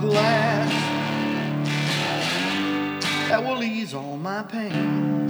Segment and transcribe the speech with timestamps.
[0.00, 0.72] glass
[3.28, 5.26] that will ease all my pain,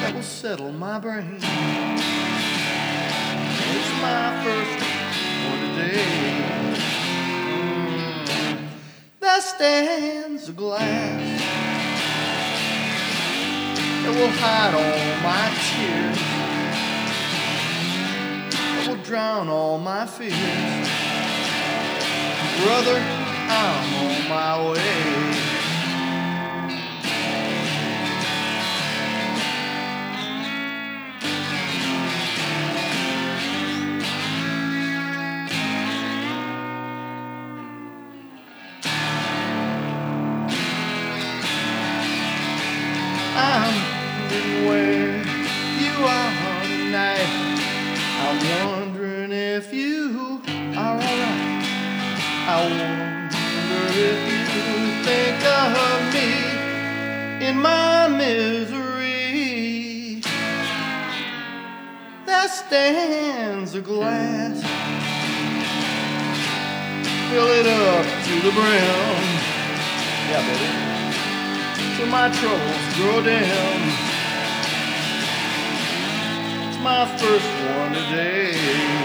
[0.00, 1.36] that will settle my brain.
[3.70, 4.78] It's my first
[5.48, 6.04] one today.
[8.00, 8.68] Mm.
[9.20, 11.40] There stands a glass
[14.02, 16.37] that will hide all my tears,
[19.08, 20.34] drown all my fears.
[22.62, 23.00] Brother,
[23.48, 25.18] I'm on my way.
[43.40, 43.74] I'm
[44.20, 45.37] wondering where
[49.58, 50.40] if you
[50.76, 51.66] are alright.
[52.46, 54.18] I wonder if
[54.54, 54.66] you
[55.02, 56.30] think of me
[57.44, 59.12] in my misery.
[62.24, 64.62] There stands a glass.
[67.30, 69.26] Fill it up to the brim.
[70.30, 70.68] Yeah, baby
[71.96, 73.80] till my troubles grow dim.
[76.68, 78.97] It's my first one today.